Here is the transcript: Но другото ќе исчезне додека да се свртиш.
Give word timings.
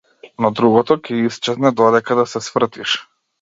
Но 0.45 0.49
другото 0.59 0.97
ќе 1.09 1.17
исчезне 1.27 1.73
додека 1.83 2.19
да 2.23 2.27
се 2.33 2.43
свртиш. 2.49 2.99